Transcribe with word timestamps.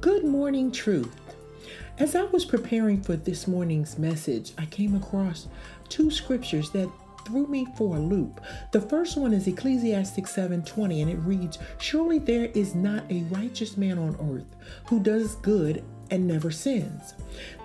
Good 0.00 0.24
morning, 0.24 0.70
truth. 0.70 1.14
As 1.98 2.14
I 2.14 2.24
was 2.24 2.44
preparing 2.44 3.00
for 3.00 3.16
this 3.16 3.46
morning's 3.46 3.98
message, 3.98 4.52
I 4.58 4.66
came 4.66 4.94
across 4.94 5.46
two 5.88 6.10
scriptures 6.10 6.70
that 6.70 6.90
threw 7.24 7.46
me 7.46 7.66
for 7.76 7.96
a 7.96 8.00
loop. 8.00 8.40
The 8.72 8.80
first 8.80 9.16
one 9.16 9.32
is 9.32 9.46
Ecclesiastes 9.46 10.30
7:20 10.30 11.00
and 11.02 11.10
it 11.10 11.18
reads, 11.18 11.58
"Surely 11.78 12.18
there 12.18 12.50
is 12.54 12.74
not 12.74 13.04
a 13.10 13.22
righteous 13.24 13.76
man 13.76 13.98
on 13.98 14.16
earth 14.20 14.56
who 14.86 15.00
does 15.00 15.36
good 15.36 15.82
and 16.10 16.26
never 16.26 16.50
sins." 16.50 17.14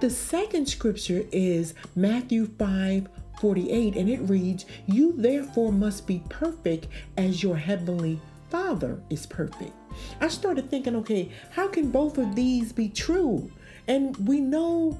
The 0.00 0.10
second 0.10 0.68
scripture 0.68 1.24
is 1.32 1.74
Matthew 1.94 2.46
5:48 2.46 3.96
and 3.96 4.08
it 4.08 4.20
reads, 4.28 4.64
"You 4.86 5.12
therefore 5.16 5.72
must 5.72 6.06
be 6.06 6.22
perfect 6.28 6.88
as 7.16 7.42
your 7.42 7.56
heavenly 7.56 8.20
Father 8.50 9.00
is 9.10 9.26
perfect." 9.26 9.72
I 10.20 10.28
started 10.28 10.70
thinking, 10.70 10.96
okay, 10.96 11.30
how 11.50 11.68
can 11.68 11.90
both 11.90 12.18
of 12.18 12.34
these 12.34 12.72
be 12.72 12.88
true? 12.88 13.50
And 13.86 14.16
we 14.28 14.40
know 14.40 14.98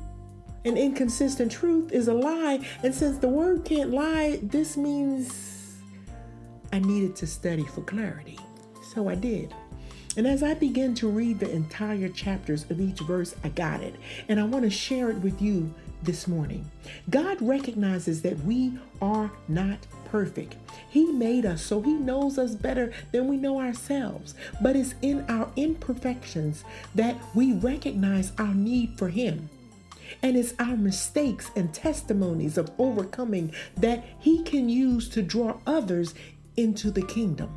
an 0.65 0.77
inconsistent 0.77 1.53
truth 1.53 1.93
is 1.93 2.09
a 2.09 2.15
lie. 2.15 2.67
And 2.83 2.95
since 2.95 3.19
the 3.19 3.29
word 3.29 3.65
can't 3.65 3.91
lie, 3.91 4.41
this 4.43 4.77
means 4.77 5.77
I 6.73 6.79
needed 6.79 7.17
to 7.17 7.27
study 7.27 7.65
for 7.65 7.83
clarity. 7.83 8.39
So 8.95 9.09
I 9.09 9.15
did. 9.15 9.55
And 10.17 10.27
as 10.27 10.43
I 10.43 10.55
began 10.55 10.95
to 10.97 11.09
read 11.09 11.39
the 11.39 11.51
entire 11.51 12.09
chapters 12.09 12.69
of 12.71 12.81
each 12.81 13.01
verse, 13.01 13.37
I 13.45 13.51
got 13.51 13.83
it. 13.83 13.95
And 14.29 14.41
I 14.41 14.45
want 14.45 14.65
to 14.65 14.71
share 14.71 15.11
it 15.11 15.19
with 15.19 15.41
you 15.41 15.73
this 16.03 16.27
morning. 16.27 16.69
God 17.09 17.41
recognizes 17.41 18.23
that 18.23 18.39
we 18.41 18.79
are 19.01 19.31
not 19.47 19.79
perfect. 20.06 20.56
He 20.89 21.12
made 21.12 21.47
us 21.47 21.62
so 21.62 21.83
He 21.83 21.92
knows 21.92 22.39
us 22.39 22.55
better 22.55 22.92
than 23.12 23.29
we 23.29 23.36
know 23.36 23.61
ourselves. 23.61 24.34
But 24.61 24.75
it's 24.75 24.95
in 25.03 25.25
our 25.29 25.51
imperfections 25.56 26.64
that 26.95 27.17
we 27.34 27.53
recognize 27.53 28.33
our 28.39 28.55
need 28.55 28.98
for 28.98 29.09
Him. 29.09 29.51
And 30.23 30.37
it's 30.37 30.55
our 30.59 30.77
mistakes 30.77 31.51
and 31.56 31.73
testimonies 31.73 32.59
of 32.59 32.70
overcoming 32.78 33.53
that 33.77 34.05
He 34.19 34.42
can 34.42 34.69
use 34.69 35.09
to 35.11 35.23
draw 35.23 35.59
others 35.67 36.14
into 36.56 36.91
the 36.91 37.03
kingdom. 37.03 37.56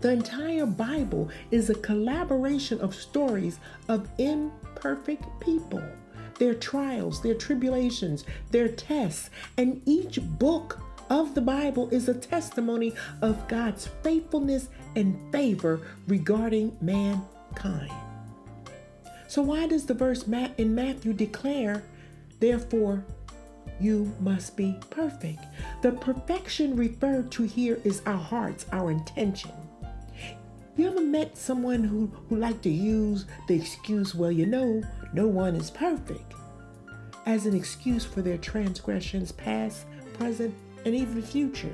The 0.00 0.12
entire 0.12 0.66
Bible 0.66 1.30
is 1.50 1.70
a 1.70 1.74
collaboration 1.74 2.80
of 2.80 2.94
stories 2.94 3.58
of 3.88 4.08
imperfect 4.18 5.24
people, 5.40 5.82
their 6.38 6.54
trials, 6.54 7.22
their 7.22 7.34
tribulations, 7.34 8.24
their 8.50 8.68
tests, 8.68 9.30
and 9.56 9.80
each 9.86 10.20
book 10.20 10.80
of 11.10 11.34
the 11.34 11.40
Bible 11.40 11.88
is 11.90 12.08
a 12.08 12.14
testimony 12.14 12.92
of 13.22 13.46
God's 13.48 13.86
faithfulness 14.02 14.68
and 14.96 15.18
favor 15.32 15.80
regarding 16.06 16.76
mankind. 16.80 18.13
So, 19.34 19.42
why 19.42 19.66
does 19.66 19.84
the 19.84 19.94
verse 19.94 20.22
in 20.58 20.76
Matthew 20.76 21.12
declare, 21.12 21.82
therefore, 22.38 23.04
you 23.80 24.14
must 24.20 24.56
be 24.56 24.78
perfect? 24.90 25.40
The 25.82 25.90
perfection 25.90 26.76
referred 26.76 27.32
to 27.32 27.42
here 27.42 27.80
is 27.82 28.00
our 28.06 28.16
hearts, 28.16 28.64
our 28.70 28.92
intention. 28.92 29.50
You 30.76 30.86
ever 30.86 31.00
met 31.00 31.36
someone 31.36 31.82
who, 31.82 32.12
who 32.28 32.36
like 32.36 32.62
to 32.62 32.70
use 32.70 33.26
the 33.48 33.56
excuse, 33.56 34.14
well, 34.14 34.30
you 34.30 34.46
know, 34.46 34.84
no 35.12 35.26
one 35.26 35.56
is 35.56 35.68
perfect, 35.68 36.32
as 37.26 37.44
an 37.44 37.56
excuse 37.56 38.04
for 38.04 38.22
their 38.22 38.38
transgressions, 38.38 39.32
past, 39.32 39.86
present, 40.16 40.54
and 40.84 40.94
even 40.94 41.20
future. 41.20 41.72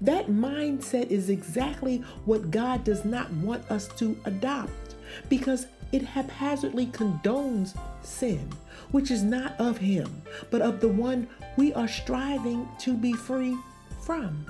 That 0.00 0.28
mindset 0.28 1.08
is 1.08 1.28
exactly 1.28 1.98
what 2.24 2.50
God 2.50 2.82
does 2.82 3.04
not 3.04 3.30
want 3.34 3.70
us 3.70 3.88
to 3.98 4.18
adopt 4.24 4.94
because 5.28 5.66
it 5.92 6.02
haphazardly 6.02 6.86
condones 6.86 7.78
sin, 8.02 8.48
which 8.90 9.10
is 9.10 9.22
not 9.22 9.58
of 9.58 9.78
Him, 9.78 10.22
but 10.50 10.62
of 10.62 10.80
the 10.80 10.88
one 10.88 11.28
we 11.56 11.72
are 11.74 11.88
striving 11.88 12.68
to 12.80 12.94
be 12.94 13.12
free 13.12 13.56
from. 14.00 14.46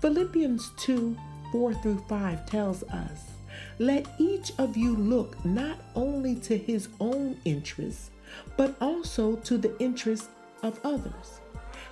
Philippians 0.00 0.70
2 0.76 1.16
4 1.52 1.74
through 1.74 2.04
5 2.08 2.46
tells 2.46 2.82
us, 2.84 3.30
Let 3.78 4.06
each 4.18 4.52
of 4.58 4.76
you 4.76 4.96
look 4.96 5.42
not 5.44 5.78
only 5.94 6.34
to 6.40 6.58
his 6.58 6.88
own 7.00 7.38
interests, 7.44 8.10
but 8.56 8.74
also 8.80 9.36
to 9.36 9.56
the 9.56 9.78
interests 9.80 10.28
of 10.62 10.80
others. 10.84 11.40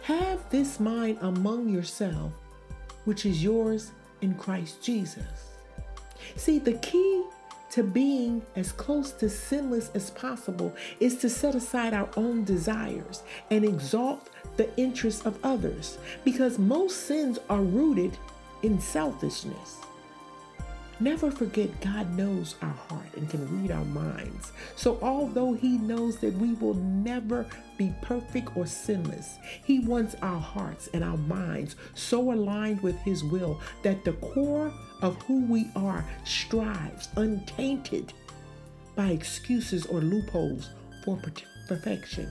Have 0.03 0.51
this 0.51 0.81
mind 0.81 1.19
among 1.21 1.69
yourself, 1.69 2.33
which 3.05 3.25
is 3.25 3.43
yours 3.43 3.93
in 4.21 4.35
Christ 4.35 4.83
Jesus. 4.83 5.55
See, 6.37 6.59
the 6.59 6.75
key 6.75 7.25
to 7.73 7.83
being 7.83 8.43
as 8.55 8.71
close 8.71 9.13
to 9.13 9.31
sinless 9.31 9.91
as 9.95 10.11
possible 10.11 10.75
is 11.01 11.17
to 11.17 11.29
set 11.31 11.55
aside 11.55 11.95
our 11.95 12.09
own 12.19 12.45
desires 12.45 13.23
and 13.51 13.65
exalt 13.65 14.29
the 14.59 14.69
interests 14.79 15.25
of 15.25 15.39
others 15.43 15.97
because 16.23 16.59
most 16.59 17.07
sins 17.07 17.39
are 17.49 17.63
rooted 17.63 18.17
in 18.63 18.79
selfishness. 18.79 19.79
Never 21.03 21.33
forget 21.33 21.81
God 21.81 22.17
knows 22.17 22.55
our 22.63 22.69
heart 22.69 23.09
and 23.17 23.29
can 23.29 23.61
read 23.61 23.73
our 23.73 23.85
minds. 23.87 24.53
So, 24.77 25.01
although 25.03 25.53
He 25.53 25.77
knows 25.77 26.19
that 26.19 26.33
we 26.35 26.55
will 26.55 26.75
never 26.75 27.45
be 27.77 27.93
perfect 28.03 28.57
or 28.57 28.67
sinless, 28.67 29.39
He 29.65 29.81
wants 29.81 30.15
our 30.23 30.39
hearts 30.39 30.89
and 30.95 31.03
our 31.03 31.17
minds 31.17 31.75
so 31.97 32.33
aligned 32.33 32.83
with 32.83 32.97
His 32.99 33.25
will 33.25 33.61
that 33.83 34.05
the 34.05 34.13
core 34.13 34.73
of 35.01 35.21
who 35.23 35.45
we 35.47 35.69
are 35.75 36.05
strives 36.25 37.09
untainted 37.17 38.13
by 38.95 39.09
excuses 39.09 39.87
or 39.87 39.99
loopholes 39.99 40.71
for 41.05 41.21
perfection. 41.67 42.29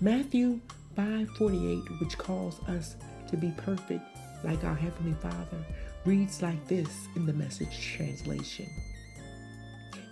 Matthew 0.00 0.60
5:48 0.96 2.00
which 2.00 2.16
calls 2.16 2.58
us 2.68 2.96
to 3.28 3.36
be 3.36 3.52
perfect 3.58 4.02
like 4.44 4.64
our 4.64 4.74
heavenly 4.74 5.14
Father 5.20 5.62
reads 6.08 6.40
like 6.40 6.66
this 6.68 7.06
in 7.16 7.26
the 7.26 7.32
message 7.34 7.78
translation. 7.94 8.66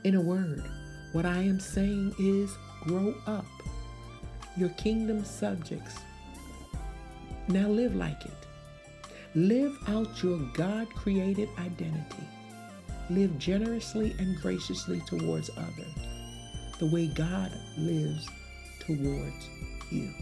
In 0.05 0.17
a 0.17 0.21
word, 0.21 0.63
what 1.13 1.25
I 1.25 1.39
am 1.39 1.59
saying 1.59 2.15
is 2.19 2.55
grow 2.83 3.15
up. 3.27 3.47
Your 4.59 4.69
kingdom 4.71 5.25
subjects. 5.25 5.97
Now 7.49 7.69
live 7.69 7.97
like 7.97 8.27
it. 8.27 8.47
Live 9.35 9.75
out 9.89 10.23
your 10.23 10.39
God 10.53 10.87
created 10.91 11.49
identity. 11.59 12.29
Live 13.09 13.39
generously 13.39 14.15
and 14.19 14.39
graciously 14.43 15.01
towards 15.07 15.49
others, 15.57 15.95
the 16.79 16.91
way 16.91 17.07
God 17.07 17.51
lives 17.79 18.29
towards 18.81 19.49
you. 19.91 20.13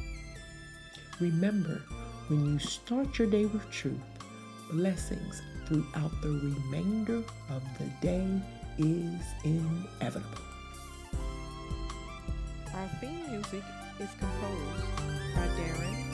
Remember, 1.19 1.83
when 2.29 2.47
you 2.47 2.59
start 2.61 3.19
your 3.19 3.29
day 3.29 3.47
with 3.47 3.69
truth, 3.71 3.99
blessings 4.71 5.43
throughout 5.67 6.13
the 6.23 6.29
remainder 6.31 7.23
of 7.51 7.63
the 7.79 7.87
day 8.01 8.27
is 8.79 9.23
inevitable. 9.45 10.29
Our 12.75 12.89
theme 13.01 13.31
music 13.31 13.63
is 14.01 14.11
composed 14.19 14.87
by 15.35 15.47
Darren 15.57 16.14